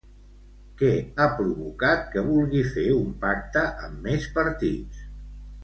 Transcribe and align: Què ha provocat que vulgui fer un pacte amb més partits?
Què 0.79 0.87
ha 1.17 1.27
provocat 1.41 2.09
que 2.15 2.25
vulgui 2.29 2.63
fer 2.71 2.87
un 2.97 3.13
pacte 3.27 3.65
amb 3.89 4.03
més 4.09 4.29
partits? 4.41 5.07